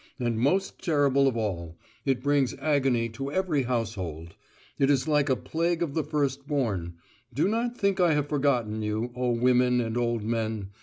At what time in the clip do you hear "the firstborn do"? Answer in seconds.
5.93-7.47